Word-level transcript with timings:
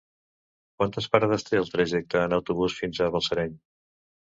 Quantes 0.79 1.09
parades 1.17 1.47
té 1.51 1.61
el 1.65 1.71
trajecte 1.75 2.25
en 2.25 2.37
autobús 2.41 2.83
fins 2.83 2.99
a 3.09 3.15
Balsareny? 3.19 3.59